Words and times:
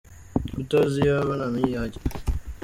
Utazi 0.61 0.97
iyo 1.03 1.13
ava, 1.21 1.33
ntamenya 1.37 1.69
iyo 1.71 1.79
ajya. 1.85 2.01